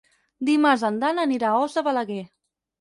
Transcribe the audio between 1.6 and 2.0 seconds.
Os de